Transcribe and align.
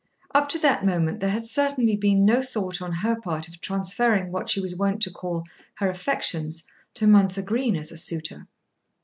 Up 0.33 0.49
to 0.49 0.57
that 0.57 0.83
moment 0.83 1.19
there 1.19 1.29
had 1.29 1.45
certainly 1.45 1.95
been 1.95 2.25
no 2.25 2.41
thought 2.41 2.81
on 2.81 2.91
her 2.91 3.21
part 3.21 3.47
of 3.47 3.61
transferring 3.61 4.31
what 4.31 4.49
she 4.49 4.59
was 4.59 4.75
wont 4.75 4.99
to 5.03 5.11
call 5.11 5.43
her 5.75 5.91
affections 5.91 6.63
to 6.95 7.05
Mounser 7.05 7.43
Green 7.43 7.75
as 7.75 7.91
a 7.91 7.97
suitor. 7.97 8.47